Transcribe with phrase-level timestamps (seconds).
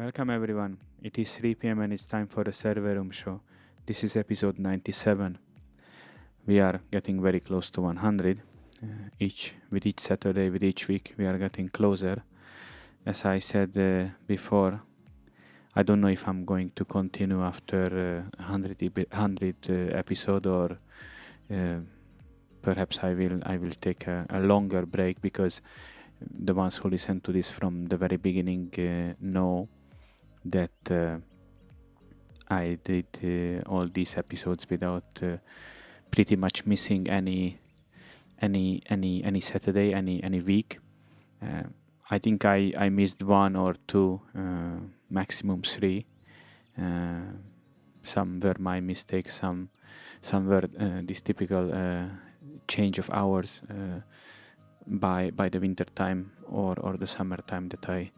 [0.00, 0.78] Welcome everyone.
[1.02, 3.42] It is 3 pm and it's time for the Server Room show.
[3.84, 5.36] This is episode 97.
[6.46, 8.40] We are getting very close to 100.
[8.82, 8.86] Uh,
[9.18, 12.22] each with each Saturday, with each week, we are getting closer.
[13.04, 14.80] As I said uh, before,
[15.76, 20.78] I don't know if I'm going to continue after uh, 100, 100 uh, episode or
[21.52, 21.80] uh,
[22.62, 25.60] perhaps I will I will take a, a longer break because
[26.22, 29.68] the ones who listen to this from the very beginning uh, know
[30.44, 31.18] that uh,
[32.48, 35.36] I did uh, all these episodes without uh,
[36.10, 37.58] pretty much missing any
[38.40, 40.78] any any any Saturday, any any week.
[41.42, 41.64] Uh,
[42.10, 46.06] I think I I missed one or two, uh, maximum three.
[48.02, 49.36] Some were my mistakes.
[49.36, 49.68] Some
[50.22, 50.68] some were
[51.02, 51.70] this typical
[52.66, 53.60] change of hours
[54.86, 58.10] by by the winter time or or the summer time that I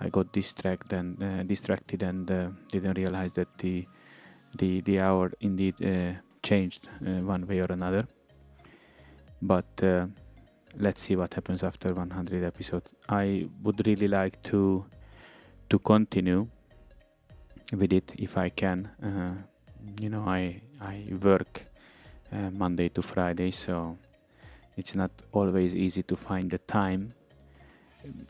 [0.00, 3.86] I got distracted and uh, distracted and uh, didn't realize that the
[4.56, 8.06] the the hour indeed uh, changed uh, one way or another.
[9.40, 10.06] But uh,
[10.76, 12.90] let's see what happens after 100 episodes.
[13.08, 14.84] I would really like to
[15.70, 16.48] to continue
[17.72, 18.90] with it if I can.
[19.02, 19.34] Uh,
[20.00, 21.66] you know, I I work
[22.32, 23.96] Monday to Friday, so
[24.76, 27.14] it's not always easy to find the time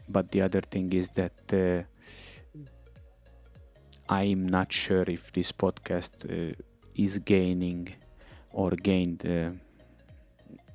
[0.09, 1.83] but the other thing is that uh,
[4.09, 6.55] I'm not sure if this podcast uh,
[6.95, 7.95] is gaining
[8.53, 9.51] or gained uh,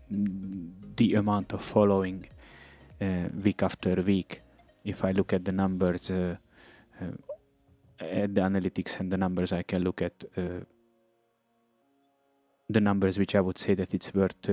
[0.10, 2.28] the amount of following
[3.00, 4.42] uh, week after week.
[4.84, 6.38] If I look at the numbers, uh,
[7.00, 7.06] uh,
[8.00, 10.24] at the analytics and the numbers, I can look at
[12.72, 14.50] the numbers which I would say that it's worth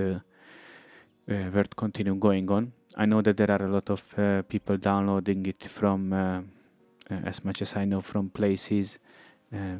[1.27, 2.73] worth continuing going on.
[2.95, 6.41] I know that there are a lot of uh, people downloading it from, uh,
[7.11, 8.99] uh as much as I know, from places,
[9.53, 9.77] uh,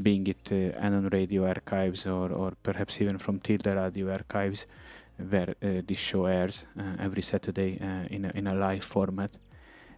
[0.00, 4.66] being it uh, Anon Radio archives or, or perhaps even from Tilde Radio archives,
[5.16, 6.64] where this show airs
[6.98, 7.78] every Saturday
[8.10, 9.30] in, a, in a live format.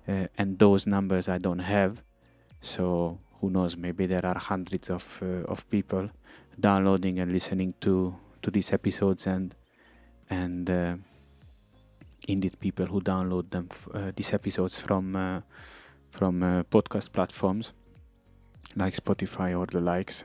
[0.07, 2.03] and those numbers I don't have.
[2.61, 3.77] So who knows?
[3.77, 6.11] Maybe there are hundreds of of people
[6.59, 9.55] downloading and listening to to these episodes and
[10.29, 10.69] and
[12.29, 15.41] indeed people who download them uh, these episodes from uh,
[16.11, 17.73] from uh, podcast platforms
[18.77, 20.25] like Spotify or the likes.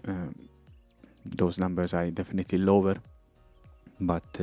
[1.25, 2.95] those numbers are definitely lower,
[3.99, 4.39] but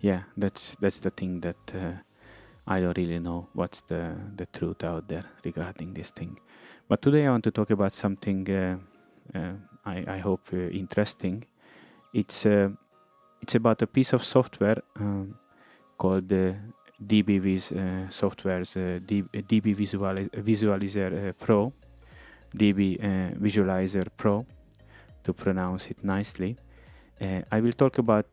[0.00, 2.00] yeah, that's that's the thing that
[2.66, 6.38] I don't really know what's the the truth out there regarding this thing.
[6.88, 8.78] But today I want to talk about something uh,
[9.34, 9.52] uh,
[9.84, 11.44] I, I hope uh, interesting.
[12.12, 12.46] It's
[13.42, 15.36] it's about a piece of software um,
[16.00, 16.56] called the
[17.06, 19.76] DBVis uh, software's uh, DB
[20.48, 21.72] Visualizer uh, Pro,
[22.56, 22.98] DB
[23.38, 24.46] Visualizer Pro,
[25.24, 26.56] to pronounce it nicely.
[27.52, 28.32] I will talk about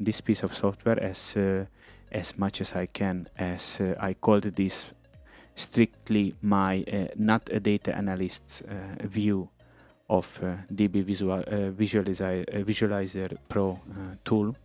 [0.00, 1.36] this piece of software as
[2.10, 4.86] as much as I can, as I called this
[5.54, 9.48] strictly my uh, not a data analyst's uh, view
[10.08, 11.42] of uh, DB Visual,
[11.78, 13.80] Visualizer, Visualizer Pro
[14.24, 14.56] tool.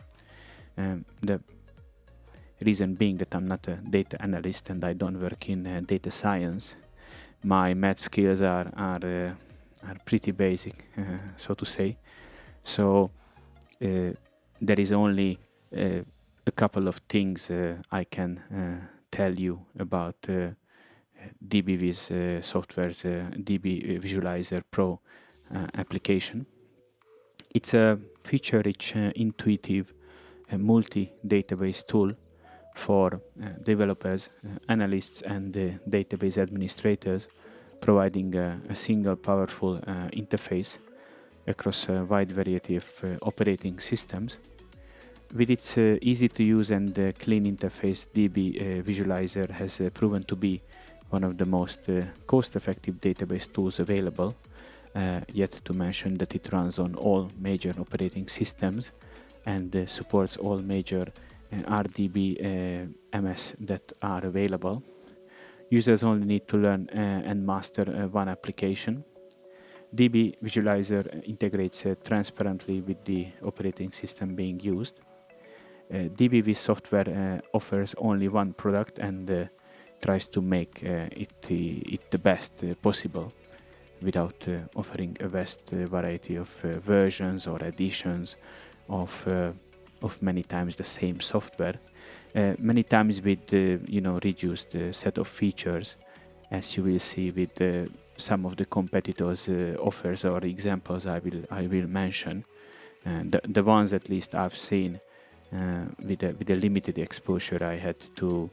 [0.78, 1.40] Um, the
[2.62, 6.12] Reason being that I'm not a data analyst and I don't work in uh, data
[6.12, 6.76] science.
[7.44, 11.02] My math skills are are uh, are pretty basic, uh,
[11.38, 11.98] so to say.
[12.64, 13.12] So
[13.82, 14.12] uh,
[14.62, 15.40] there is only
[15.76, 16.02] uh,
[16.46, 18.42] a couple of things uh, I can
[19.12, 20.16] tell you about
[21.48, 25.00] DBVis software's DB Visualizer Pro
[25.74, 26.46] application.
[27.56, 29.94] It's a feature-rich, intuitive,
[30.52, 32.14] multi-database tool
[32.76, 35.54] for uh, developers, uh, analysts, and
[35.90, 37.28] database administrators,
[37.82, 40.80] providing a single powerful uh, interface
[41.48, 42.86] across a wide variety of
[43.22, 44.40] operating systems.
[45.34, 50.62] With its easy to use and clean interface, DB Visualizer has proven to be
[51.10, 51.90] one of the most
[52.28, 54.36] cost effective database tools available.
[54.96, 58.92] Uh, yet to mention that it runs on all major operating systems
[59.46, 61.06] and uh, supports all major
[61.52, 64.84] RDB uh, MS that are available.
[65.70, 69.04] Users only need to learn uh, and master uh, one application.
[69.96, 75.00] DB Visualizer integrates transparently with the operating system being used.
[75.92, 79.50] DBV software offers only one product and
[80.00, 83.34] tries to make it, it the best possible
[84.02, 88.38] without uh, offering a vast uh, variety of uh, versions or editions
[88.88, 89.28] of
[90.02, 91.80] of many times the same software,
[92.36, 95.96] uh, many times with uh, you know reduced uh, set of features,
[96.52, 97.62] as you will see with
[98.20, 102.46] some of the competitors' uh, offers or examples I will I will mention.
[103.06, 105.00] Uh, the the ones at least I've seen
[105.54, 108.50] uh, with a, with a limited exposure I had to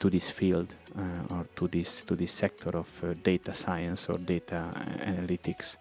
[0.00, 4.18] to this field uh, or to this to this sector of uh, data science or
[4.18, 4.70] data
[5.04, 5.76] analytics,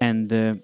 [0.00, 0.62] and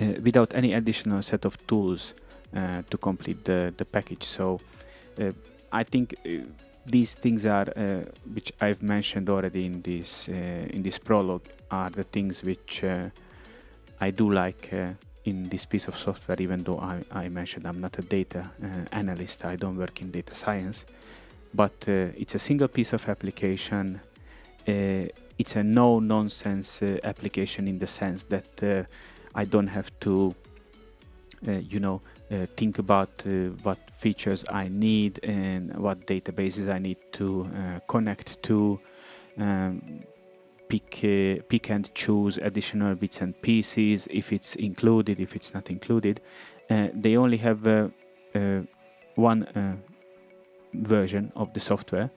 [0.00, 2.14] Uh, without any additional set of tools
[2.54, 4.22] uh, to complete the the package.
[4.22, 4.60] So
[5.20, 5.32] uh,
[5.72, 6.14] I think
[6.86, 11.90] these things are, uh, which I've mentioned already in this uh, in this prologue, are
[11.90, 13.10] the things which uh,
[14.00, 14.72] I do like
[15.24, 16.40] in this piece of software.
[16.40, 18.50] Even though I, I mentioned I'm not a data
[18.92, 20.86] analyst, I don't work in data science,
[21.52, 24.00] but it's a single piece of application.
[25.38, 28.86] it's a no nonsense application in the sense that
[29.34, 30.34] I don't have to,
[31.42, 33.30] you know, uh, think about uh,
[33.62, 38.78] what features I need and what databases I need to uh, connect to.
[39.38, 40.04] Um,
[40.68, 45.70] pick uh, pick and choose additional bits and pieces if it's included, if it's not
[45.70, 46.20] included.
[46.68, 47.88] Uh, they only have uh,
[49.14, 49.80] one
[50.74, 52.10] version of the software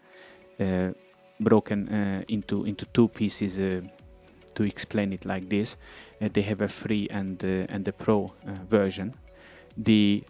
[1.39, 3.57] broken into into two pieces
[4.55, 5.77] to explain it like this.
[6.19, 8.33] they have a free and and the pro
[8.69, 9.13] version
[9.77, 10.23] the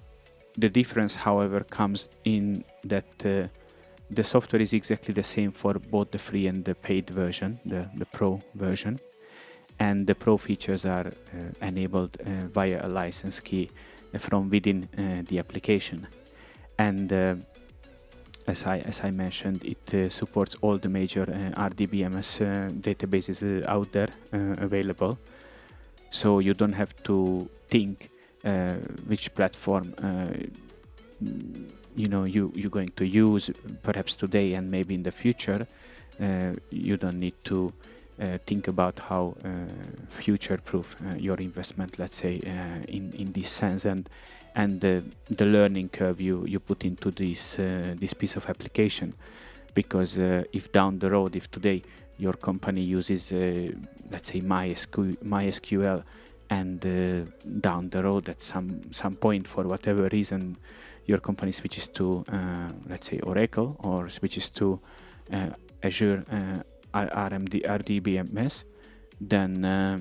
[0.57, 3.47] the difference, however, comes in that uh,
[4.09, 7.89] the software is exactly the same for both the free and the paid version, the,
[7.95, 8.99] the pro version.
[9.79, 13.71] And the pro features are uh, enabled uh, via a license key
[14.17, 16.07] from within uh, the application.
[16.77, 17.35] And uh,
[18.47, 22.39] as I, as I mentioned, it uh, supports all the major RDBMS
[22.81, 25.17] databases out there available.
[26.09, 28.09] So you don't have to think
[28.43, 28.75] uh,
[29.07, 30.33] which platform uh,
[31.95, 33.51] you know you you're going to use
[33.83, 35.67] perhaps today and maybe in the future
[36.19, 37.71] uh, you don't need to
[38.19, 39.49] uh, think about how uh,
[40.09, 42.35] future proof uh, your investment let's say
[42.87, 44.09] in in this sense and
[44.55, 49.13] and the the learning curve you you put into this this piece of application.
[49.73, 50.17] Because
[50.51, 51.81] if down the road if today
[52.17, 53.31] your company uses
[54.11, 56.03] let's say MySQL,
[56.51, 57.31] and uh,
[57.61, 60.57] down the road at some some point for whatever reason
[61.05, 64.79] your company switches to uh, let's say Oracle or switches to
[65.31, 65.49] uh,
[65.81, 66.59] Azure uh,
[66.93, 68.65] RMD RDBMS
[69.21, 69.97] then uh,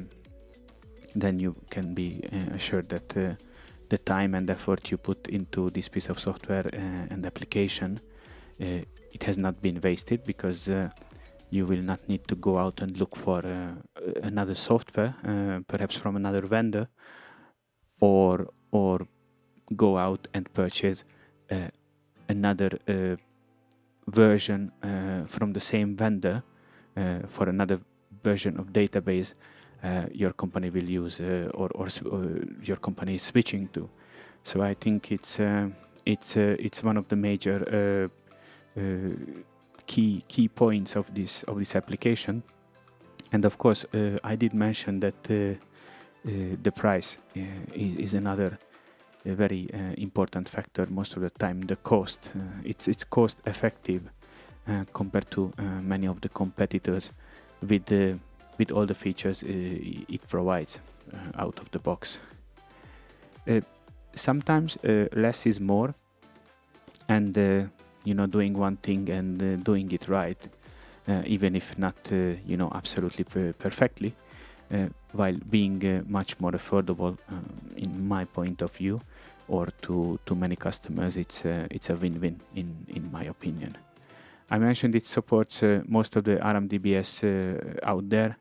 [1.14, 3.38] then you can be uh, assured that
[3.91, 6.69] the time and effort you put into this piece of software
[7.11, 8.01] and application
[8.59, 10.69] it has not been wasted because
[11.51, 13.73] you will not need to go out and look for uh,
[14.23, 16.89] another software, uh, perhaps from another vendor,
[18.01, 19.07] or or
[19.77, 21.05] go out and purchase
[21.51, 21.69] uh,
[22.29, 23.17] another uh,
[24.07, 26.43] version uh, from the same vendor
[26.97, 27.81] uh, for another
[28.23, 29.35] version of database
[29.82, 33.88] Uh, your company will use uh, or, or, or, uh, your company is switching to.
[34.43, 35.41] So I think it's
[36.05, 38.11] it's it's one of the major
[39.87, 42.43] key key points of this of this application.
[43.32, 48.59] And of course, uh, I did mention that uh, uh, the price is, is, another
[49.25, 50.87] very important factor.
[50.91, 52.31] Most of the time, the cost
[52.65, 54.03] it's it's cost effective
[54.93, 55.53] compared to
[55.83, 57.12] many of the competitors
[57.62, 58.19] with the
[58.61, 59.49] with all the features uh,
[60.17, 60.79] it provides
[61.12, 62.21] uh, out of the box.
[63.49, 63.61] Uh,
[64.14, 64.79] sometimes
[65.12, 65.95] less is more,
[67.09, 67.37] and
[68.05, 70.49] you know doing one thing and uh, doing it right
[71.09, 74.14] uh, even if not uh, you know absolutely per- perfectly
[75.12, 77.19] while being much more affordable
[77.76, 79.00] in my point of view
[79.49, 83.76] or to, to many customers it's it's a win-win in in my opinion
[84.49, 87.11] I mentioned it supports most of the RMDBS
[87.83, 88.37] out there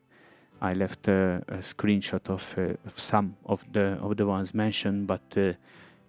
[0.62, 5.08] I left a, a screenshot of, uh, of, some of the of the ones mentioned,
[5.08, 5.54] but uh,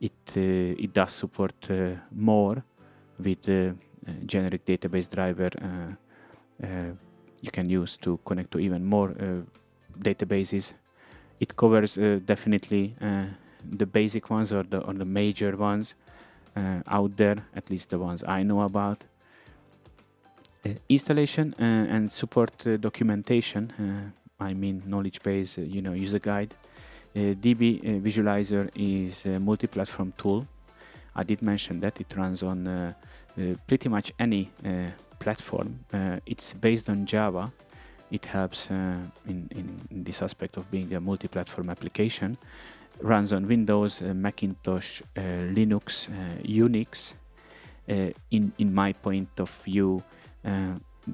[0.01, 1.69] it uh, it does support
[2.11, 2.65] more
[3.19, 3.75] with the
[4.07, 6.93] uh, generic database driver uh, uh,
[7.41, 9.15] you can use to connect to even more
[9.99, 10.75] databases.
[11.39, 11.95] It covers
[12.27, 12.95] definitely
[13.79, 15.95] the basic ones or the or the major ones
[16.87, 19.05] out there, at least the ones I know about.
[20.63, 26.19] Uh, installation uh, and support uh, documentation i mean knowledge base uh, you know user
[26.19, 26.55] guide
[27.17, 30.47] uh, db uh, visualizer is a multi-platform tool
[31.15, 32.67] i did mention that it runs on
[33.39, 35.81] uh, pretty much any uh, platform.
[35.93, 37.53] Uh, it's based on Java.
[38.11, 42.37] It helps in, in, this aspect of being a multi-platform application.
[43.01, 46.09] Runs on Windows, Macintosh, Linux,
[46.43, 47.15] Unix.
[47.87, 50.03] in in my point of view,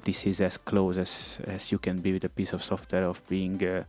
[0.04, 3.26] this is as close as, as you can be with a piece of software of
[3.28, 3.84] being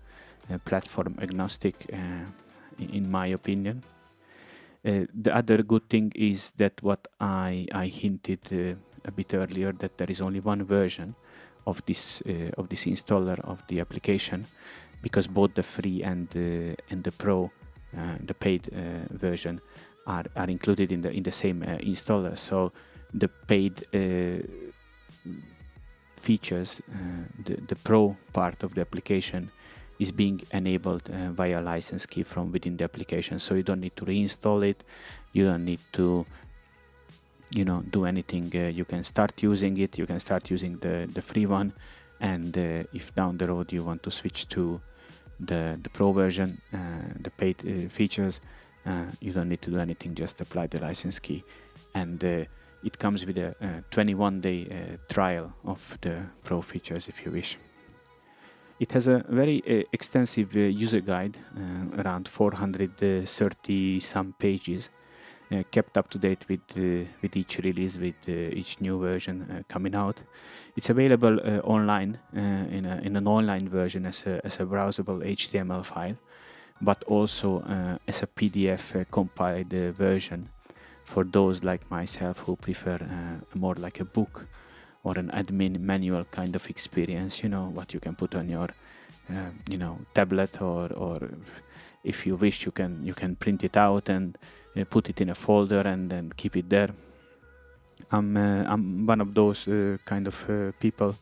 [0.66, 3.84] platform agnostic, in, in my opinion.
[4.88, 9.74] Uh, the other good thing is that what I, I hinted uh, a bit earlier
[9.74, 11.16] that there is only one version
[11.66, 14.46] of this uh, of this installer of the application
[15.02, 17.52] because both the free and the and the pro
[18.26, 18.70] the paid
[19.10, 19.60] version
[20.06, 22.72] are, are included in the in the same installer so
[23.14, 23.86] the paid
[26.20, 26.82] features
[27.46, 29.52] the, the pro part of the application
[30.00, 33.40] is being enabled uh, via license key from within the application.
[33.40, 34.84] So you don't need to reinstall it.
[35.34, 36.26] You don't need to
[37.52, 38.52] you know do anything.
[38.54, 39.98] Uh, you can start using it.
[39.98, 41.74] You can start using the the free one.
[42.20, 44.82] And uh, if down the road you want to switch to
[45.40, 46.78] the the pro version uh,
[47.20, 48.42] the paid uh, features
[48.86, 50.16] uh, you don't need to do anything.
[50.16, 51.44] Just apply the license key.
[51.94, 52.48] And
[52.88, 57.58] it comes with a 21 day trial of the pro features if you wish
[58.80, 64.90] it has a very uh, extensive uh, user guide, uh, around 430 some pages,
[65.52, 69.66] uh, kept up to date with uh, with each release, with uh, each new version
[69.68, 70.22] coming out.
[70.76, 75.84] It's available online in, a, in an online version as a, as a browsable HTML
[75.84, 76.18] file,
[76.82, 77.64] but also
[78.08, 80.50] as a PDF compiled version
[81.14, 83.00] for those like myself who prefer
[83.54, 84.46] more like a book
[85.04, 88.70] or an admin manual kind of experience you know what you can put on your
[89.30, 91.20] uh, you know tablet or or
[92.04, 94.38] if you wish you can you can print it out and
[94.78, 96.92] uh, put it in a folder and then keep it there.
[98.12, 101.16] I'm uh, i'm one of those uh, kind of uh, people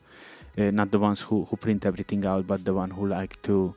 [0.57, 3.75] uh, not the ones who who print everything out but the one who like to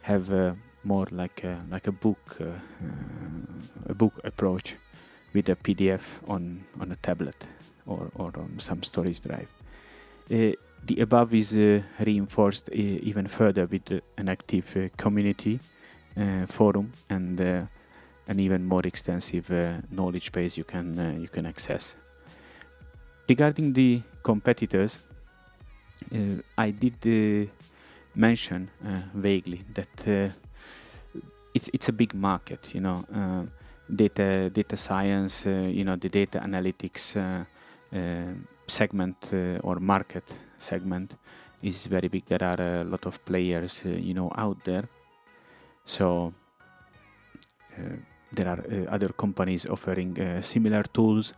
[0.00, 2.38] have more like a, like a book
[3.88, 4.76] a book approach
[5.34, 7.46] with a pdf on on a tablet
[7.86, 9.48] or, or on some storage drive.
[10.30, 10.52] Uh,
[10.86, 15.58] the above is uh, reinforced uh, even further with uh, an active uh, community
[16.16, 19.50] uh, forum and an even more extensive
[19.90, 21.94] knowledge base you can you can access.
[23.28, 24.98] Regarding the competitors,
[26.58, 27.50] I did
[28.14, 28.70] mention
[29.14, 30.32] vaguely that
[31.54, 32.74] it's it's a big market.
[32.74, 33.48] You know,
[33.88, 35.46] data data science.
[35.46, 37.44] Uh, you know, the data analytics uh,
[37.96, 38.34] uh,
[38.66, 40.24] segment uh, or market
[40.58, 41.16] segment
[41.62, 42.24] is very big.
[42.26, 44.88] There are a lot of players, uh, you know, out there.
[45.84, 46.34] So
[47.76, 47.96] uh,
[48.32, 51.32] there are other companies offering similar tools.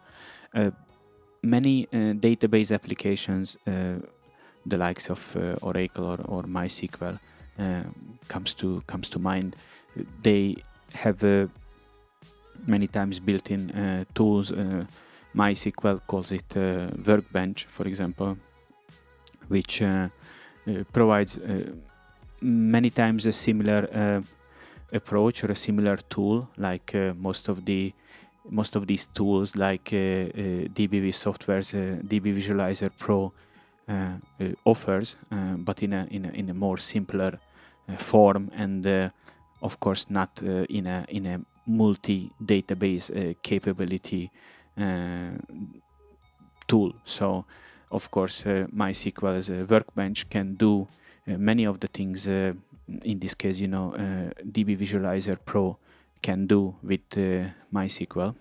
[1.43, 7.19] many database applications, the likes of Oracle or, or MySQL,
[8.27, 9.55] comes to comes to mind.
[10.23, 10.57] They
[10.95, 11.23] have
[12.67, 14.85] many times built-in uh, tools uh,
[15.35, 18.37] MySQL calls it uh, Workbench, for example,
[19.49, 19.83] which
[20.93, 21.39] provides
[22.41, 24.23] many times a similar
[24.93, 27.93] approach or a similar tool like most of the
[28.49, 33.33] most of these tools like uh, uh, DBV Software's uh, DB Visualizer Pro
[34.65, 35.17] offers,
[35.59, 37.39] but in a, in a in a more simpler
[37.99, 38.87] form and
[39.63, 41.41] of course not in a in a
[41.71, 44.31] multi database uh, capability
[44.79, 45.31] uh,
[46.67, 46.93] tool.
[47.05, 47.45] So,
[47.91, 50.89] of course, uh, MySQL as a workbench can do
[51.29, 52.29] uh, many of the things.
[52.29, 52.53] Uh,
[53.05, 55.79] in this case, you know, uh, DB Visualizer Pro
[56.23, 57.09] can do with
[57.73, 58.35] MySQL.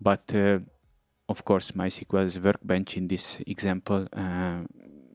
[0.00, 0.34] But
[1.28, 4.06] of course, MySQL's workbench in this example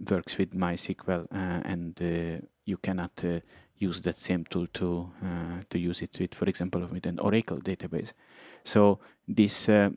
[0.10, 3.24] works with MySQL, and you cannot
[3.80, 7.58] use that same tool to uh, to use it with, for example, with an Oracle
[7.58, 8.14] database.
[8.64, 9.90] So this uh,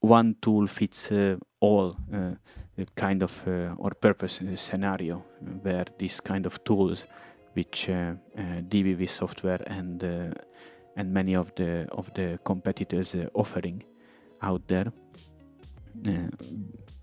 [0.00, 5.24] one tool fits uh, all uh, kind of uh, or purpose scenario
[5.62, 7.06] where this kind of tools,
[7.54, 10.02] which DBV software and
[10.96, 13.82] and many of the of the competitors offering
[14.42, 14.92] out there,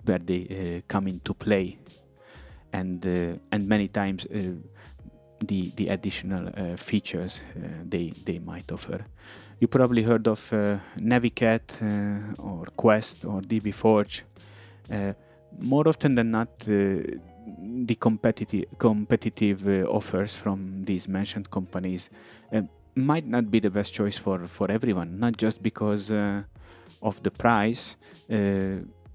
[0.05, 1.77] where they come into play,
[2.73, 3.05] and
[3.51, 4.27] and many times
[5.41, 9.05] the the additional uh, features uh, they they might offer.
[9.59, 14.21] You probably heard of uh, Navicat uh, or Quest or DBForge.
[14.91, 15.13] Uh,
[15.59, 17.03] more often than not, uh,
[17.85, 22.09] the competitive competitive offers from these mentioned companies
[22.95, 25.19] might not be the best choice for for everyone.
[25.19, 26.11] Not just because
[27.01, 27.97] of the price,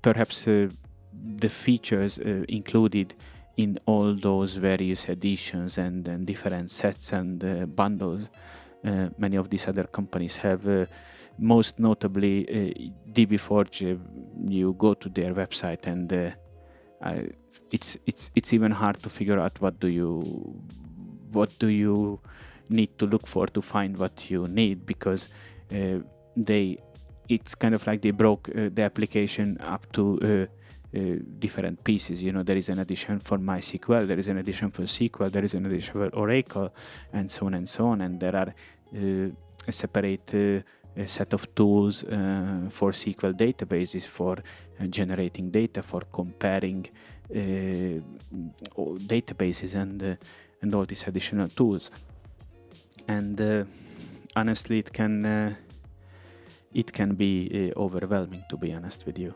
[0.02, 2.18] perhaps the features
[2.48, 3.14] included
[3.56, 8.28] in all those various editions and, and different sets and uh, bundles
[8.86, 10.66] uh, many of these other companies have.
[10.68, 10.86] Uh,
[11.38, 13.98] most notably, uh, DBForge, uh,
[14.48, 16.34] you go to their website and
[17.72, 20.22] it's it's it's even hard to figure out what do you
[21.32, 22.20] what do you
[22.68, 25.28] need to look for to find what you need because
[25.72, 25.98] uh,
[26.36, 26.78] they
[27.28, 30.48] it's kind of like they broke uh, the application up to
[30.96, 32.22] uh, uh, different pieces.
[32.22, 35.44] You know, there is an edition for MySQL, there is an edition for SQL, there
[35.44, 36.72] is an edition for Oracle,
[37.12, 38.00] and so on and so on.
[38.00, 38.54] And there are
[38.94, 39.28] uh,
[39.66, 40.62] a separate uh,
[40.98, 42.00] a set of tools
[42.70, 44.38] for SQL databases for
[44.88, 46.86] generating data, for comparing
[49.14, 50.16] databases, and
[50.62, 51.90] and all these additional tools.
[53.06, 53.66] And
[54.34, 55.56] honestly, it can
[56.72, 59.34] it can be uh, overwhelming to be honest with you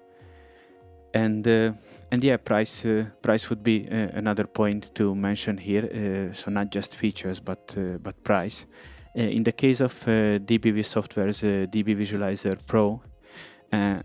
[1.14, 1.72] and uh,
[2.10, 6.50] and yeah price uh, price would be uh, another point to mention here uh, so
[6.50, 8.66] not just features but uh, but price
[9.14, 13.02] in the case of dbv software's db visualizer pro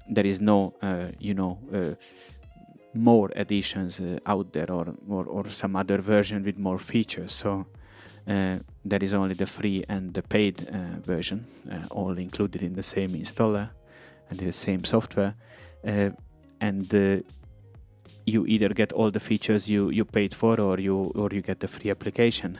[0.10, 0.74] there is no
[1.20, 1.60] you know
[2.96, 7.68] more editions out there or, or or some other version with more features so
[8.28, 12.74] uh, there is only the free and the paid uh, version, uh, all included in
[12.74, 13.70] the same installer
[14.30, 15.36] and the same software.
[16.68, 17.24] And
[18.26, 21.60] you either get all the features you, you paid for or you or you get
[21.60, 22.60] the free application.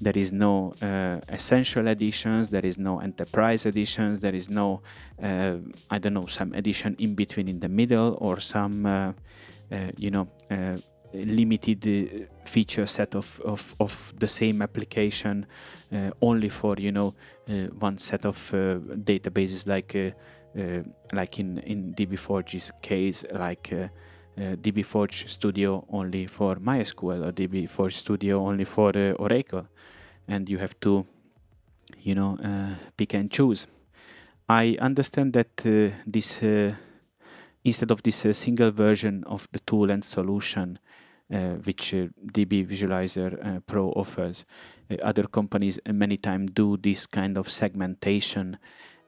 [0.00, 4.80] There is no uh, essential editions there is no enterprise editions there is no
[5.20, 5.56] uh,
[5.90, 9.12] i don't know some edition in between in the middle or some uh,
[9.96, 10.28] you know
[11.12, 15.46] limited uh, feature set of, of, of the same application
[15.92, 17.14] uh, only for you know
[17.48, 20.14] uh, one set of databases like
[21.12, 23.72] like in in DBForge's case like
[24.36, 29.66] DBForge Studio only for MySQL or DBForge Studio only for Oracle.
[30.26, 31.06] And you have to
[32.00, 32.38] you know
[32.96, 33.66] pick and choose.
[34.48, 35.56] I understand that
[36.06, 36.42] this
[37.64, 40.78] instead of this uh, single version of the tool and solution
[41.30, 44.46] uh, which uh, DB Visualizer uh, Pro offers,
[45.02, 48.58] other companies many times do this kind of segmentation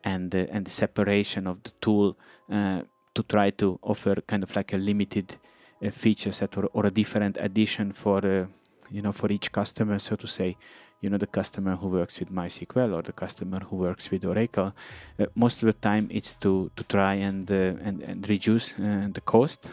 [0.05, 2.17] and and separation of the tool
[2.49, 5.37] to try to offer kind of like a limited
[5.91, 8.49] feature set or, or a different addition for
[8.91, 10.57] you know for each customer so to say
[11.01, 14.73] you know the customer who works with MySQL or the customer who works with Oracle.
[15.19, 19.09] Uh, most of the time, it's to to try and uh, and, and reduce uh,
[19.13, 19.69] the cost,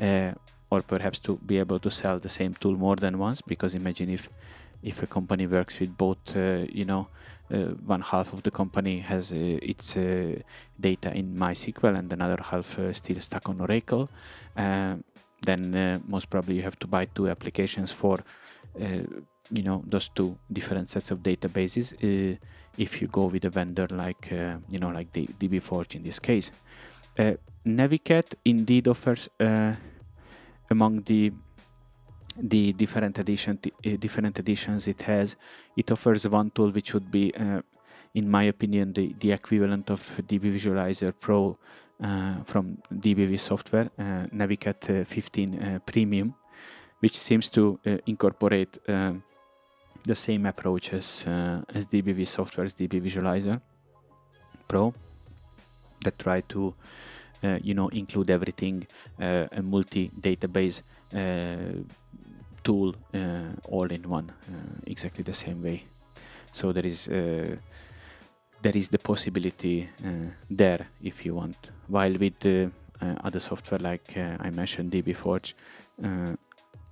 [0.00, 0.32] uh,
[0.70, 3.40] or perhaps to be able to sell the same tool more than once.
[3.40, 4.28] Because imagine if
[4.82, 7.08] if a company works with both, uh, you know.
[7.52, 9.94] Uh, one half of the company has its
[10.80, 14.08] data in MySQL and another half still stuck on Oracle.
[15.44, 18.18] then most probably you have to buy two applications for
[19.52, 22.36] you know those two different sets of databases uh,
[22.78, 26.18] if you go with a vendor like uh, you know like the DBForge in this
[26.18, 26.50] case.
[27.18, 27.34] Uh,
[27.66, 29.74] Navicat indeed offers uh,
[30.70, 31.32] among the
[32.36, 35.36] the different edition uh, different editions it has.
[35.76, 37.62] It offers one tool which would be uh,
[38.14, 41.58] in my opinion the, the equivalent of DB Visualizer Pro
[42.46, 43.88] from DBV software
[44.34, 46.34] Navicat 15 Premium
[46.98, 48.76] which seems to incorporate
[50.04, 53.60] the same approach as, uh, as DBV Software's DB Visualizer
[54.66, 54.94] Pro
[56.00, 56.74] that try to
[57.44, 58.86] uh, you know include everything
[59.20, 60.82] uh, a multi-database
[61.14, 61.82] uh,
[62.64, 65.84] tool uh, all in one uh, exactly the same way
[66.52, 69.88] so there is there is the possibility
[70.50, 72.70] there if you want while with the
[73.00, 75.56] other software like I mentioned DB Forge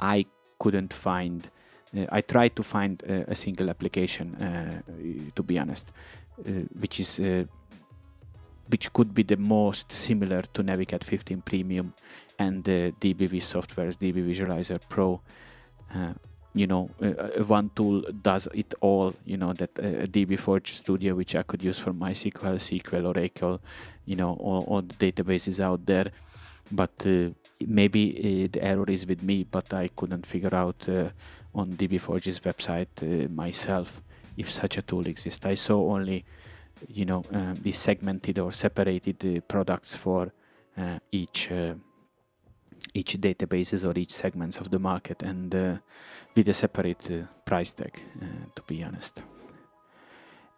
[0.00, 0.26] I
[0.58, 1.48] couldn't find
[1.96, 4.80] uh, I tried to find uh, a single application, uh,
[5.34, 5.92] to be honest,
[6.78, 7.20] which is
[8.68, 11.92] which could be the most similar to Navicat 15 Premium
[12.38, 15.20] and the DBV Software's DB Visualizer Pro.
[15.94, 16.14] Uh,
[16.52, 19.14] you know, uh, one tool does it all.
[19.24, 23.60] You know that uh, DB Forge Studio, which I could use for MySQL, SQL, Oracle,
[24.04, 26.10] you know, all, all the databases out there.
[26.72, 27.04] But
[27.60, 30.86] maybe the error is with me, but I couldn't figure out
[31.54, 34.00] on DBForge's website uh, myself
[34.36, 35.44] if such a tool exists.
[35.44, 36.24] I saw only,
[36.88, 40.32] you know, uh, these segmented or separated uh, products for
[40.76, 41.74] uh, each uh,
[42.94, 45.76] each databases or each segments of the market, and uh,
[46.34, 49.22] with a separate uh, price tag, uh, to be honest.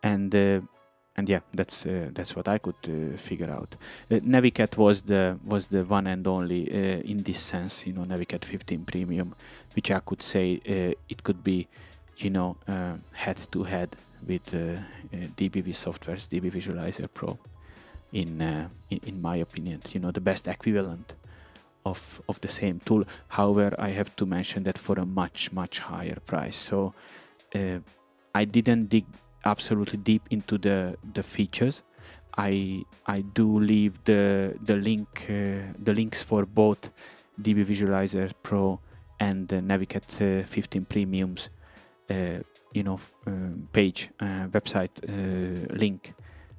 [0.03, 0.61] And uh,
[1.17, 3.77] and yeah, that's uh, that's what I could uh, figure out.
[4.11, 6.71] Uh, Navicat was the was the one and only
[7.05, 9.35] in this sense, you know, Navicat 15 Premium,
[9.75, 11.69] which I could say it could be,
[12.17, 12.57] you know,
[13.13, 14.51] head to head with
[15.13, 17.39] DBV Software's DB Visualizer Pro.
[18.13, 18.41] In,
[18.91, 21.15] in in my opinion, you know, the best equivalent
[21.85, 23.05] of of the same tool.
[23.29, 26.57] However, I have to mention that for a much much higher price.
[26.57, 26.95] So
[27.55, 27.79] uh,
[28.35, 29.07] I didn't dig
[29.45, 31.83] absolutely deep into the the features.
[32.37, 36.91] I I do leave the the link uh, the links for both
[37.41, 38.81] DB Visualizer Pro
[39.21, 41.51] and the Navicat uh, 15 Premiums
[42.11, 42.41] uh,
[42.73, 46.15] you know um, page uh, website uh, link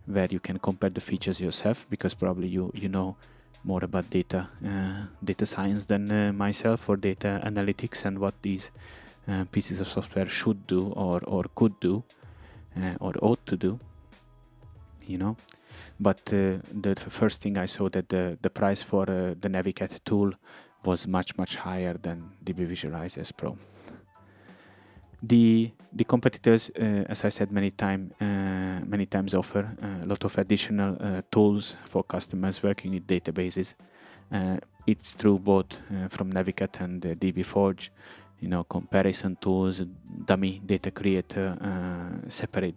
[0.05, 3.15] where you can compare the features yourself because probably you you know
[3.63, 8.71] more about data uh, data science than uh, myself or data analytics and what these
[9.27, 12.03] uh, pieces of software should do or or could do
[12.99, 13.79] or ought to do
[15.05, 15.37] you know.
[15.99, 20.33] But the first thing i saw that the the price for the navicat tool
[20.83, 23.57] was much much higher than db visualize pro
[25.23, 30.07] the the competitors, uh, as I said many time uh, many times, offer uh, a
[30.07, 33.75] lot of additional uh, tools for customers working with databases.
[34.31, 35.77] Uh, it's true both
[36.09, 37.89] from Navicat and DBForge
[38.39, 39.81] you know comparison tools
[40.25, 42.75] dummy data creator uh, separate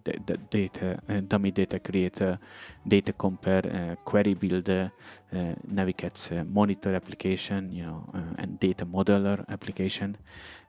[0.50, 2.38] data uh, dummy data creator
[2.86, 4.92] data compare uh, query builder
[5.32, 10.16] uh, Navicat's uh, monitor application you know uh, and data modeler application.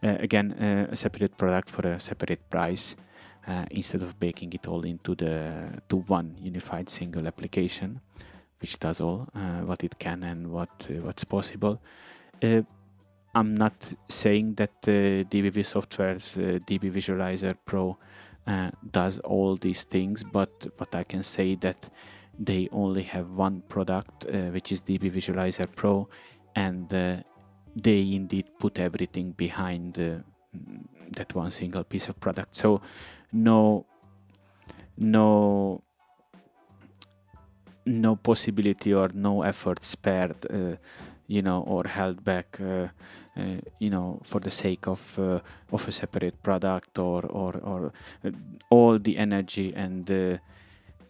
[0.01, 0.51] Again
[0.91, 2.95] a separate product for a separate price
[3.71, 7.99] instead of baking it all into the to one unified single application
[8.59, 9.27] which does all
[9.65, 11.79] what it can and what what's possible
[13.37, 17.95] I'm not saying that uh, DBV Software's uh, DB Visualizer Pro
[18.47, 21.87] uh, does all these things, but but I can say that
[22.39, 26.09] they only have one product, uh, which is DB Visualizer Pro,
[26.55, 27.17] and uh,
[27.75, 30.15] they indeed put everything behind uh,
[31.11, 32.55] that one single piece of product.
[32.55, 32.81] So
[33.31, 33.85] no,
[34.97, 35.83] no,
[37.85, 40.47] no possibility or no effort spared,
[41.27, 42.87] you know, or held back uh,
[43.79, 45.39] you know for the sake of uh,
[45.71, 47.93] of a separate product or or or
[48.25, 48.31] uh,
[48.69, 50.09] all the energy and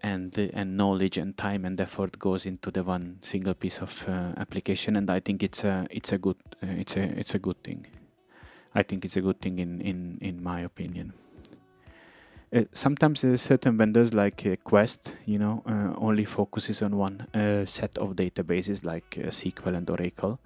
[0.04, 4.34] and and knowledge and time and effort goes into the one single piece of uh,
[4.38, 4.96] application.
[4.96, 7.88] And i think it's a it's a good uh, it's a it's a good thing.
[8.76, 11.13] I think it's a good thing in in in my opinion.
[12.56, 15.63] Uh, sometimes certain vendors like quest you know
[15.98, 17.28] only focuses on one
[17.66, 20.40] set of databases like sql and oracle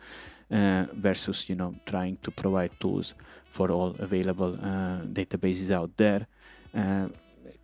[0.51, 3.15] uh, versus you know trying to provide tools
[3.49, 6.27] for all available uh, databases out there.
[6.75, 7.07] Uh,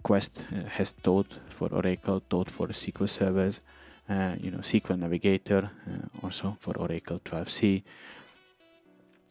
[0.03, 3.61] Quest has Toad for Oracle, Toad for SQL servers,
[4.39, 5.69] you know SQL Navigator
[6.23, 7.83] also for Oracle 12c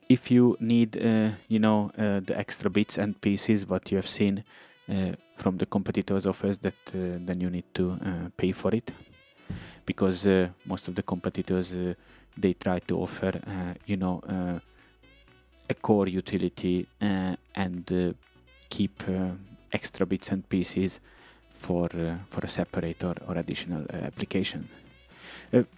[0.08, 4.08] if you need uh, you know uh, the extra bits and pieces what you have
[4.08, 4.44] seen
[4.88, 7.98] uh, from the competitors offers that then you need to
[8.36, 8.90] pay for it
[9.86, 10.26] because
[10.66, 11.72] most of the competitors
[12.36, 14.58] they try to offer, uh, you know, uh,
[15.70, 18.14] a core utility uh, and
[18.68, 19.02] keep
[19.72, 21.00] extra bits and pieces
[21.58, 21.88] for
[22.30, 24.68] for a separate or, additional application.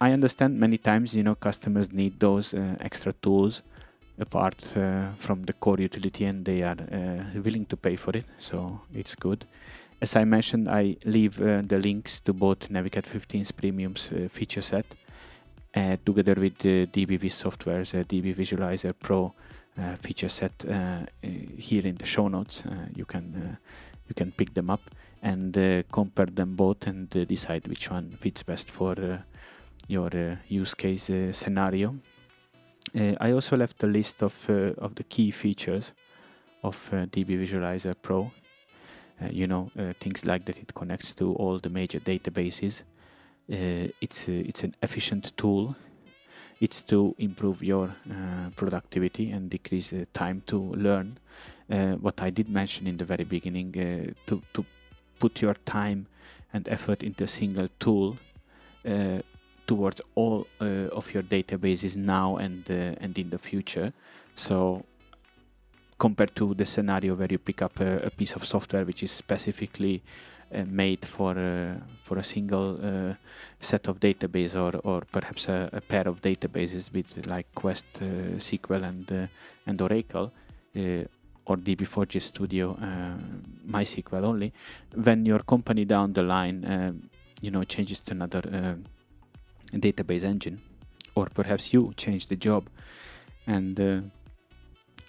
[0.01, 3.61] I understand many times, you know, customers need those extra tools
[4.19, 8.25] apart uh, from the core utility and they are uh, willing to pay for it
[8.37, 9.45] so it's good
[10.01, 14.61] as i mentioned i leave uh, the links to both navicat 15's premiums uh, feature
[14.61, 14.85] set
[15.75, 19.33] uh, together with the DBV software's uh, DB Visualizer Pro
[19.77, 21.05] uh, feature set uh, uh,
[21.57, 22.63] here in the show notes.
[22.95, 23.57] you can
[24.07, 24.81] you can pick them up
[25.21, 25.53] and
[25.91, 29.23] compare them both and decide which one fits best for
[29.87, 31.95] your use case scenario.
[32.95, 35.93] I also left a list of of the key features
[36.63, 38.31] of DB Visualizer Pro.
[39.29, 42.83] You know things like that it connects to all the major databases.
[43.51, 45.75] Uh, it's it's an efficient tool.
[46.59, 51.17] It's to improve your uh, productivity and decrease the time to learn.
[51.71, 53.71] Uh, what i did mention in the very beginning
[54.25, 54.65] to, to
[55.19, 56.07] put your time
[56.51, 58.17] and effort into a single tool
[59.69, 63.93] towards all uh, of your databases now and uh, and in the future.
[64.35, 64.83] So
[65.99, 69.11] compared to the scenario where you pick up a, a piece of software which is
[69.11, 70.01] specifically
[70.51, 73.13] uh, made for uh, for a single uh,
[73.59, 78.83] set of database or or perhaps a, a, pair of databases with like Quest, SQL,
[78.83, 79.29] and
[79.67, 80.31] and Oracle
[81.45, 82.77] or DBForge Studio,
[83.67, 84.51] MySQL only.
[84.95, 87.09] When your company down the line,
[87.41, 88.41] you know, changes to another
[89.73, 90.61] database engine,
[91.13, 92.69] or perhaps you change the job
[93.45, 94.01] and uh,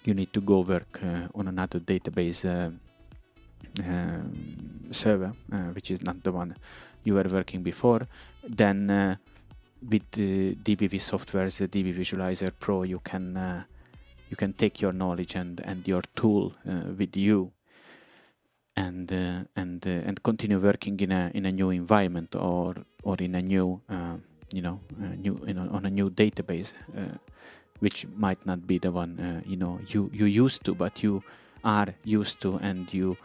[0.03, 2.71] you need to go work uh, on another database uh,
[3.83, 6.55] um, server, uh, which is not the one
[7.03, 8.07] you were working before,
[8.47, 9.17] then
[9.89, 13.65] with the DBV software's the DB Visualizer Pro, you can
[14.29, 16.53] you can take your knowledge and and your tool
[16.97, 17.51] with you,
[18.75, 23.15] and uh, and uh, and continue working in a in a new environment or or
[23.19, 24.17] in a new uh,
[24.53, 24.79] you know
[25.17, 26.73] new you know, on a new database,
[27.81, 31.23] which might not be the one you know you you used to, but you
[31.63, 33.17] are used to, and you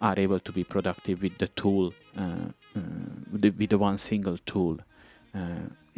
[0.00, 1.94] are able to be productive with the tool,
[3.32, 4.78] with the, with the one single tool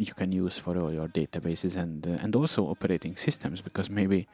[0.01, 4.27] you can use for all your databases and uh, and also operating systems because maybe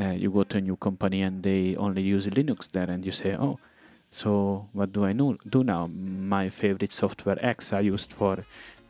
[0.00, 3.12] uh, you go to a new company and they only use Linux there and you
[3.12, 3.58] say oh
[4.10, 5.86] so what do I know, do now?
[5.86, 8.44] My favorite software X I used for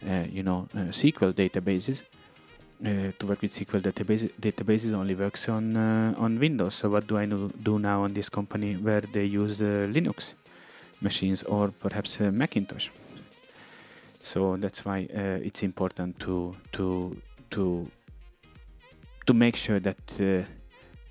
[0.09, 2.03] uh, you know uh, SQL databases
[2.85, 6.75] uh, to work with SQL database, databases only works on uh, on Windows.
[6.75, 10.35] So what do I do now on this company where they use Linux
[11.01, 12.89] machines or perhaps Macintosh?
[14.21, 17.17] So that's why uh, it's important to to
[17.51, 17.91] to
[19.27, 20.45] to make sure that uh,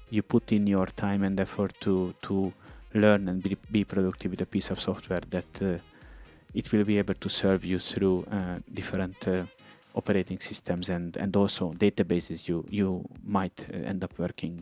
[0.10, 2.54] you put in your time and effort to to
[2.94, 5.78] learn and be, be productive with a piece of software that uh,
[6.54, 9.44] it will be able to serve you through uh, different uh,
[9.96, 14.60] operating systems and and also databases you you might uh, end up working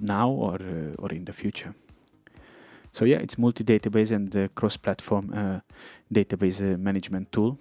[0.00, 0.58] now or
[0.98, 1.74] or in the future
[2.96, 5.60] so yeah, it's multi-database and uh, cross-platform uh,
[6.10, 7.58] database uh, management tool.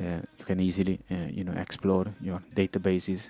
[0.00, 3.28] Uh, you can easily, uh, you know, explore your databases.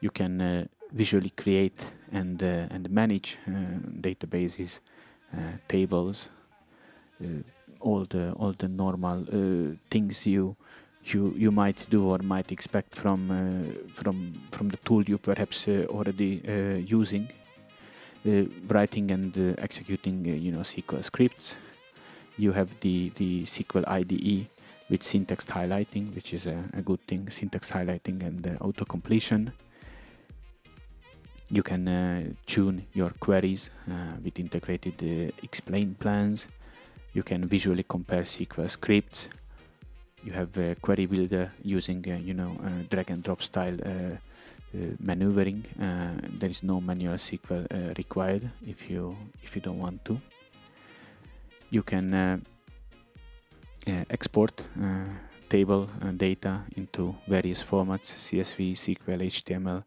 [0.00, 3.38] You can uh, visually create and and manage
[4.00, 4.80] databases,
[5.68, 6.28] tables,
[7.80, 9.24] all the all the normal
[9.90, 10.56] things you
[11.04, 13.28] you you might do or might expect from
[13.94, 16.42] from from the tool you perhaps already
[16.86, 17.28] using
[18.26, 21.56] uh, writing and uh, executing uh, you know SQL scripts.
[22.36, 24.48] You have the the SQL IDE
[24.90, 27.30] with syntax highlighting, which is a, a good thing.
[27.30, 29.52] Syntax highlighting and auto completion.
[31.50, 36.48] You can uh, tune your queries uh, with integrated uh, explain plans.
[37.12, 39.28] You can visually compare SQL scripts.
[40.24, 42.56] You have a query builder using, uh, you know,
[42.90, 44.16] drag and drop style uh,
[44.74, 45.64] uh, maneuvering.
[45.80, 50.20] Uh, there is no manual SQL uh, required if you if you don't want to.
[51.70, 52.36] You can uh,
[54.10, 54.62] export
[55.48, 59.84] table data into various formats: CSV, SQL, HTML,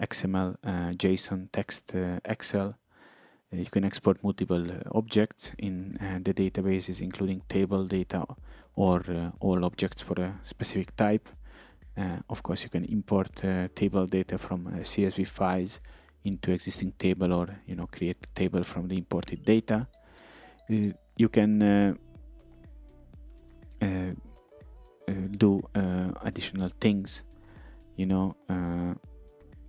[0.00, 0.56] XML,
[0.96, 1.92] JSON, text,
[2.24, 2.76] Excel.
[3.52, 8.24] Uh, you can export multiple uh, objects in uh, the databases, including table data
[8.76, 9.02] or
[9.40, 11.28] all objects for a specific type
[11.96, 15.80] uh, of course, you can import uh, table data from uh, CSV files
[16.24, 19.86] into existing table or you know create a table from the imported data.
[20.68, 21.98] you can
[25.36, 25.62] do
[26.22, 27.22] additional things.
[27.96, 28.36] You know,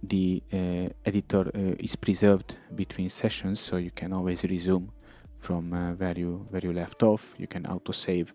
[0.03, 4.91] the uh, editor uh, is preserved between sessions so you can always resume
[5.39, 8.33] from uh, where you where you left off you can auto save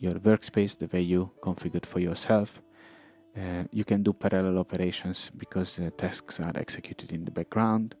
[0.00, 2.60] your workspace the way you configured for yourself
[3.36, 7.94] uh, you can do parallel operations because the tasks are executed in the background.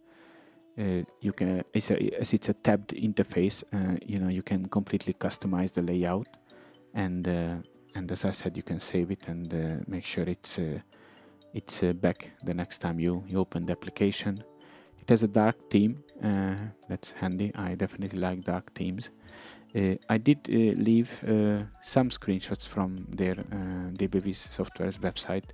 [0.78, 4.66] Uh, you can, as, a, as, it's a tabbed interface, uh, you know you can
[4.66, 6.28] completely customize the layout,
[6.94, 7.56] and uh,
[7.94, 10.80] and as I said, you can save it and uh, make sure it's uh,
[11.54, 14.42] it's back the next time you, you open the application.
[15.00, 16.02] It has a dark theme,
[16.88, 17.52] that's handy.
[17.54, 19.10] I definitely like dark themes.
[19.74, 25.44] Uh, I did uh, leave uh, some screenshots from their DBV software's website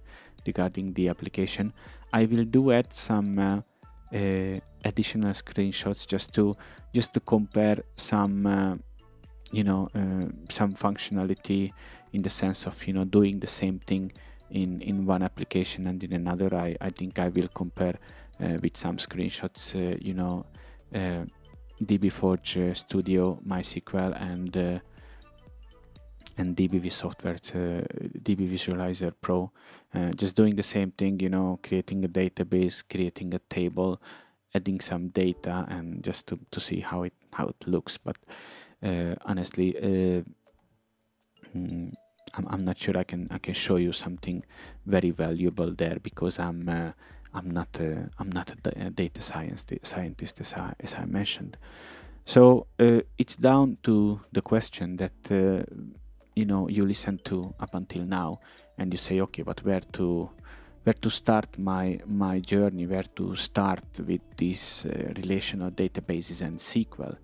[0.44, 1.72] regarding the application.
[2.12, 3.62] I will do add some
[4.84, 6.56] additional screenshots just to
[6.94, 8.82] just to compare some
[9.52, 11.70] you know uh, some functionality
[12.12, 14.12] in the sense of you know doing the same thing
[14.50, 17.98] in in one application and in another i i think i will compare
[18.40, 20.44] uh, with some screenshots uh, you know
[21.82, 24.78] DBForge Studio, MySQL, and uh,
[26.36, 27.82] and DBV software, uh,
[28.22, 29.50] DB Visualizer Pro.
[29.92, 34.00] Uh, just doing the same thing, you know, creating a database, creating a table,
[34.54, 37.98] adding some data, and just to, to see how it how it looks.
[37.98, 38.16] But
[38.82, 40.22] uh, honestly, uh,
[41.56, 41.92] mm,
[42.34, 44.44] I'm, I'm not sure I can I can show you something
[44.86, 46.92] very valuable there because I'm uh,
[47.34, 51.56] I'm not a, I'm not a data science scientist as I, as I mentioned.
[52.24, 55.64] So uh, it's down to the question that uh,
[56.34, 58.40] you know you listen to up until now,
[58.76, 60.30] and you say, okay, but where to
[60.84, 62.86] where to start my my journey?
[62.86, 67.16] Where to start with these uh, relational databases and SQL?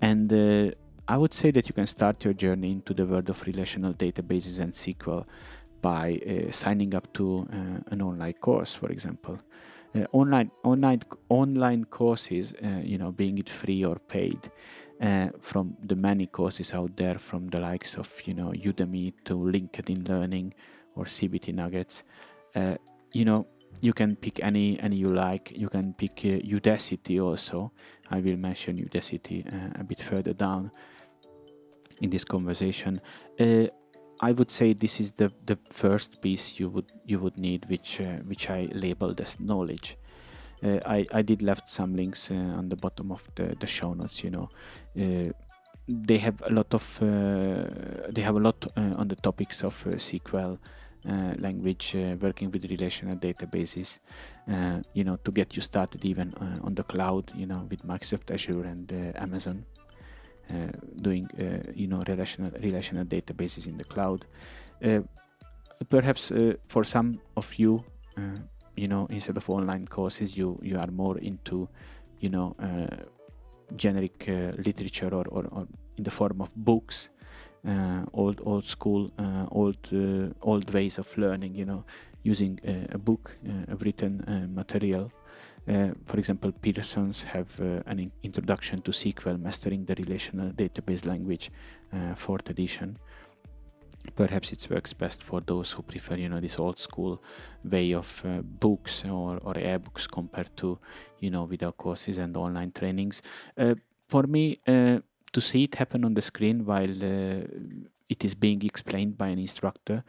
[0.00, 0.74] And uh,
[1.12, 4.58] I would say that you can start your journey into the world of relational databases
[4.58, 5.26] and SQL
[5.82, 9.38] by uh, signing up to uh, an online course, for example.
[9.94, 14.50] Uh, online online online courses, uh, you know, being it free or paid,
[15.02, 19.34] uh, from the many courses out there, from the likes of you know Udemy to
[19.34, 20.54] LinkedIn Learning
[20.96, 22.04] or CBT Nuggets,
[22.54, 22.76] uh,
[23.12, 23.46] you know,
[23.82, 25.52] you can pick any any you like.
[25.54, 27.70] You can pick Udacity also.
[28.10, 29.44] I will mention Udacity
[29.78, 30.70] a bit further down
[32.02, 33.00] in this conversation.
[33.40, 33.66] Uh,
[34.20, 38.00] I would say this is the, the first piece you would you would need, which
[38.00, 39.96] uh, which I labeled as knowledge.
[40.62, 43.94] Uh, I I did left some links uh, on the bottom of the, the show
[43.94, 44.22] notes.
[44.22, 44.48] You know,
[44.96, 45.32] uh,
[45.88, 49.74] they have a lot of uh, they have a lot uh, on the topics of
[49.84, 50.58] SQL.
[51.38, 53.98] language working with relational databases
[54.94, 56.28] you know to get you started even
[56.66, 59.71] on the cloud you know with microsoft azure and amazon uh,
[61.00, 64.24] doing uh, you know relational relational databases in the cloud.
[64.84, 65.00] Uh,
[65.88, 66.32] perhaps
[66.68, 67.84] for some of you,
[68.76, 71.68] you know, instead of online courses, you you are more into
[72.20, 72.56] you know
[73.76, 74.26] generic
[74.58, 77.08] literature or, or, or in the form of books
[77.66, 81.84] uh, old old school uh, old uh, old ways of learning you know
[82.24, 82.58] using
[82.92, 83.36] a book
[83.68, 85.21] a written material uh,
[85.66, 91.50] for example, Pearson's have uh, an introduction to SQL, mastering the relational database language,
[91.92, 92.96] uh, fourth edition.
[94.16, 97.22] Perhaps it works best for those who prefer, you know, this old school
[97.62, 100.78] way of uh, books or, or e-books compared to,
[101.20, 103.22] you know, video courses and online trainings.
[103.56, 103.76] Uh,
[104.08, 104.98] for me, uh,
[105.32, 107.02] to see it happen on the screen while
[108.08, 110.04] it is being explained by an instructor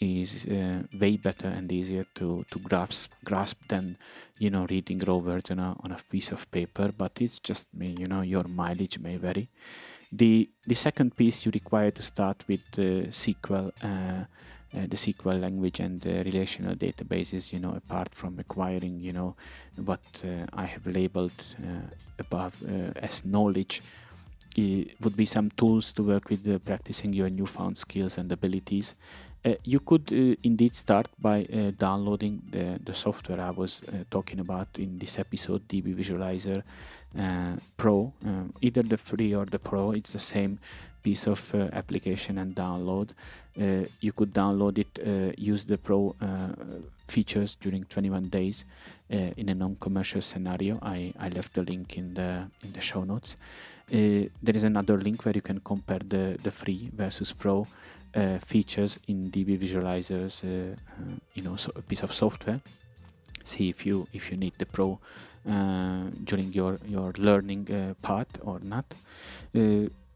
[0.00, 3.96] is uh, way better and easier to, to grasp grasp than
[4.38, 8.06] you know reading raw version on a piece of paper but it's just me you
[8.06, 9.48] know your mileage may vary.
[10.12, 14.24] The the second piece you require to start with the SQL uh,
[14.74, 19.34] uh, the SQL language and the relational databases you know apart from acquiring you know
[19.84, 23.82] what uh, I have labeled uh, above uh, as knowledge
[24.56, 28.94] it would be some tools to work with practicing your newfound skills and abilities.
[28.94, 29.27] uh,
[29.64, 34.40] you could uh, indeed start by uh, downloading the, the software I was uh, talking
[34.40, 36.62] about in this episode, DB Visualizer
[37.18, 38.12] uh, Pro.
[38.24, 40.58] Um, either the free or the Pro, it's the same
[41.02, 43.10] piece of uh, application and download.
[44.00, 46.14] you could download it, use the Pro
[47.08, 48.64] features during 21 days
[49.08, 50.78] in a non-commercial scenario.
[50.80, 53.36] I, I left the link in the in the show notes.
[53.88, 57.66] there is another link where you can compare the, the free versus Pro
[58.14, 62.60] uh, features in DB visualizers, uh, uh, you know, so a piece of software.
[63.44, 64.98] See if you if you need the Pro
[66.24, 68.84] during your your learning part or not.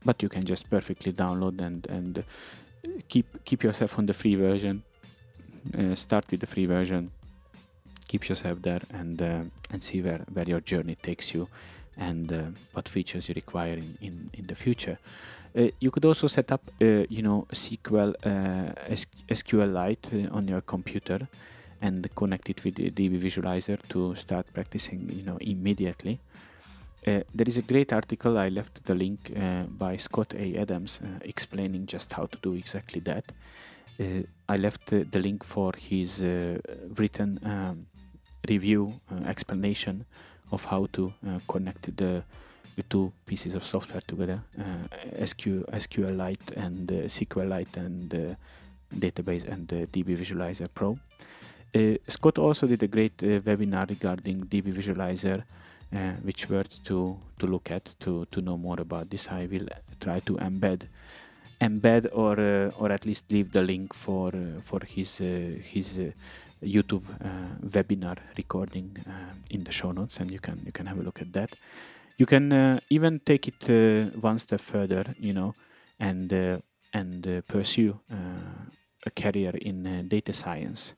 [0.05, 2.25] but you can just perfectly download and and
[3.09, 4.83] keep keep yourself on the free version.
[5.95, 7.11] start with the free version
[8.13, 11.49] keep yourself there and uh, and see where, where your journey takes you
[11.97, 12.43] and uh,
[12.75, 14.99] what features you require in, in, in the future.
[15.55, 18.95] Uh, you could also set up, uh, you know, SQL uh,
[19.31, 21.29] SQLite on your computer
[21.83, 26.21] and connect it with the DB Visualizer to start practicing, you know, immediately.
[27.07, 30.57] Uh, there is a great article I left the link uh, by Scott A.
[30.57, 33.33] Adams uh, explaining just how to do exactly that.
[34.49, 36.21] I left the link for his
[36.99, 37.87] written um,
[38.49, 40.07] review explanation
[40.51, 41.13] of how to
[41.47, 42.25] connect the
[42.83, 45.43] the two pieces of software together, uh, SQ,
[45.73, 48.35] SQLite and uh, SQLite and uh,
[48.99, 50.99] database and the DB Visualizer Pro.
[51.75, 55.43] Uh, Scott also did a great uh, webinar regarding DB Visualizer,
[55.95, 59.29] uh, which worth to to look at to to know more about this.
[59.29, 59.69] I will
[60.01, 60.83] try to embed
[61.61, 62.35] embed or
[62.79, 65.19] or at least leave the link for for his
[65.75, 66.01] his
[66.63, 67.05] YouTube
[67.75, 68.97] webinar recording
[69.51, 71.57] in the show notes, and you can you can have a look at that
[72.23, 75.55] you can uh, even take it uh, one step further, you know,
[75.99, 76.59] and uh,
[76.93, 78.71] and uh, pursue uh,
[79.05, 80.95] a career in data science,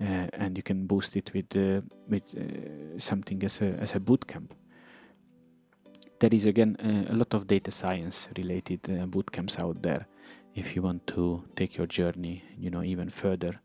[0.00, 1.54] and you can boost it with
[2.08, 2.26] with
[2.98, 4.50] something as a as a bootcamp.
[6.18, 6.76] There is again
[7.10, 10.06] a lot of data science related bootcamps out there.
[10.56, 13.60] If you want to take your journey, you know, even further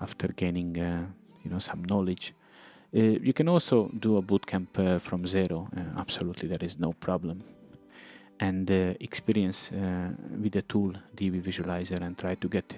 [0.00, 0.76] after gaining,
[1.44, 2.45] you know, some knowledge uh,
[3.00, 5.68] you can also do a bootcamp uh, from zero.
[5.76, 7.42] Uh, absolutely, there is no problem.
[8.38, 8.70] And
[9.00, 9.70] experience
[10.42, 12.76] with the tool DB Visualizer and try to get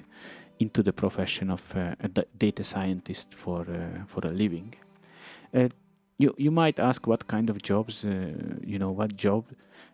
[0.61, 2.09] into the profession of a
[2.39, 3.66] data scientist for
[4.07, 4.75] for a living.
[6.19, 8.11] you you might ask what kind of jobs uh,
[8.62, 9.45] you know what job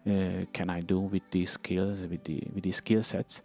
[0.07, 3.43] uh, can I do with these skills with the with these skill sets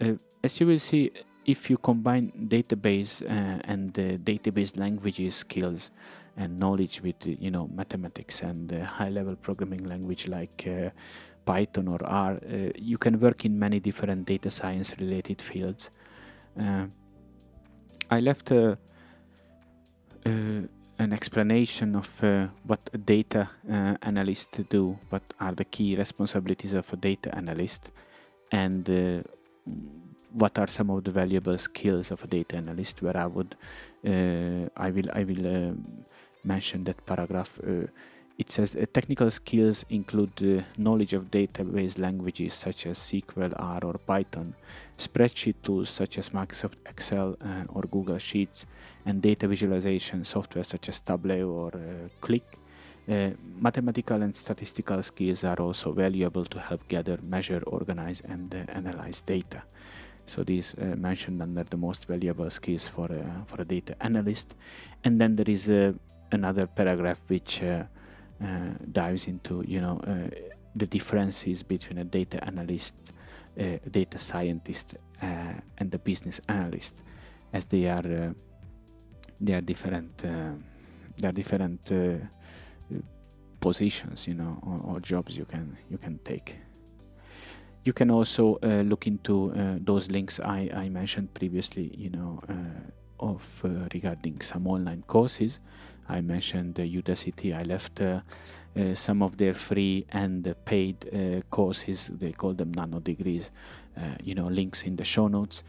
[0.00, 1.12] uh, as you will see
[1.44, 3.92] if you combine database uh, and
[4.24, 5.90] database languages skills
[6.36, 10.90] and knowledge with you know mathematics and high level programming language like uh,
[11.44, 15.90] Python or R uh, you can work in many different data science related fields
[18.10, 18.78] I left a
[21.02, 26.74] an explanation of uh, what a data uh, analyst do, what are the key responsibilities
[26.74, 27.90] of a data analyst,
[28.52, 29.22] and uh,
[30.32, 33.02] what are some of the valuable skills of a data analyst.
[33.02, 33.56] Where I would,
[34.06, 35.76] uh, I will, I will
[36.44, 37.86] um, mention that paragraph uh,
[38.38, 43.94] it says uh, technical skills include knowledge of database languages such as SQL, R, or
[43.94, 44.54] Python,
[44.98, 48.66] spreadsheet tools such as Microsoft Excel uh, or Google Sheets,
[49.04, 51.72] and data visualization software such as Tableau or
[52.20, 52.42] Qlik.
[53.08, 53.30] Uh,
[53.60, 59.20] mathematical and statistical skills are also valuable to help gather, measure, organize, and uh, analyze
[59.20, 59.62] data.
[60.26, 63.08] So these uh, mentioned under the most valuable skills for
[63.46, 64.54] for a data analyst,
[65.04, 65.68] and then there is
[66.32, 67.84] another paragraph which uh,
[68.90, 70.28] dives into you know uh,
[70.74, 72.94] the differences between a data analyst,
[73.56, 77.02] a data scientist, uh, and the business analyst,
[77.52, 78.34] as they are
[79.40, 81.92] they are different they are different
[83.60, 86.56] positions you know or, or, jobs you can you can take.
[87.84, 92.40] You can also uh, look into uh, those links I, I mentioned previously you know
[92.48, 93.42] uh, of
[93.94, 95.60] regarding some online courses
[96.08, 97.56] I mentioned uh, Udacity.
[97.56, 98.20] I left uh,
[98.76, 102.10] uh, some of their free and paid courses.
[102.12, 103.50] They call them nano degrees.
[104.24, 105.62] you know, links in the show notes.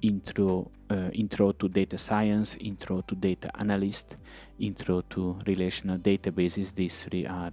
[0.00, 0.70] intro,
[1.12, 4.16] intro to data science, intro to data analyst,
[4.58, 6.74] intro to relational databases.
[6.74, 7.52] These three are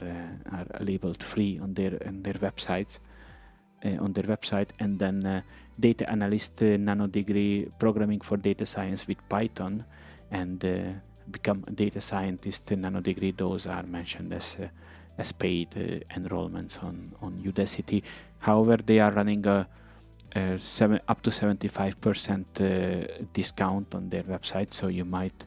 [0.51, 2.99] are labeled free on their on their websites.
[3.86, 5.39] Uh, on their website and then uh,
[5.80, 9.86] data analyst uh, nano degree programming for data science with python
[10.32, 10.66] and
[11.32, 14.67] become a data scientist nano degree those are mentioned as uh,
[15.17, 18.03] as paid uh, enrollments on on Udacity.
[18.39, 19.67] However they are running a,
[20.36, 25.45] a seven, up to 75% uh, discount on their website so you might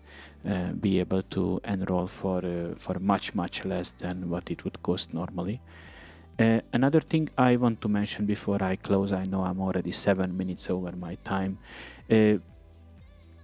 [0.49, 4.83] uh, be able to enroll for uh, for much much less than what it would
[4.83, 5.61] cost normally.
[6.39, 10.37] Uh, another thing I want to mention before I close, I know I'm already seven
[10.37, 11.59] minutes over my time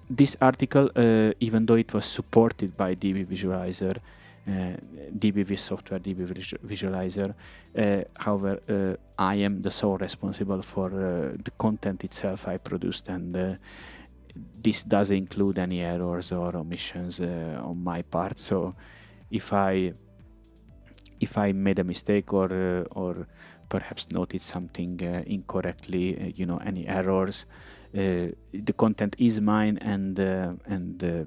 [0.08, 3.96] this article, uh, even though it was supported by DB Visualizer,
[4.48, 4.76] uh,
[5.18, 6.24] DBV software, DB
[6.64, 7.34] Visualizer,
[7.76, 13.08] uh, however, uh, I am the sole responsible for uh, the content itself I produced,
[13.08, 13.58] and
[14.62, 18.38] this does include any errors or omissions on my part.
[18.38, 18.76] So,
[19.30, 19.92] if I
[21.18, 23.26] if I made a mistake or or
[23.68, 27.46] perhaps noted something incorrectly, you know, any errors.
[27.96, 31.24] Uh, the content is mine and uh, and uh,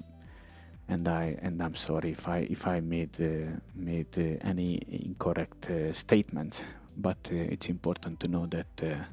[0.88, 5.68] and I and I'm sorry if I if I made uh, made uh, any incorrect
[5.68, 6.62] uh, statements
[6.96, 9.08] but it's important to know that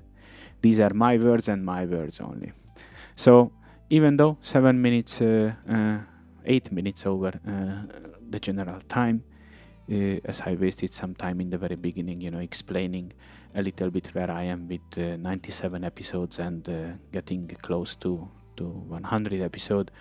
[0.62, 2.52] these are my words and my words only.
[3.16, 3.52] So
[3.90, 5.22] even though seven minutes
[6.46, 7.40] eight minutes over
[8.30, 9.24] the general time
[9.90, 13.14] as I wasted some time in the very beginning, you know, explaining
[13.58, 16.74] a little bit where I am with uh, 97 episodes and uh,
[17.12, 19.92] getting close to to 100 episode.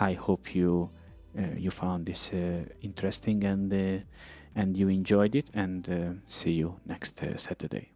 [0.00, 0.90] I hope you
[1.38, 4.04] uh, you found this uh, interesting and uh,
[4.56, 5.50] and you enjoyed it.
[5.54, 7.93] And see you next Saturday.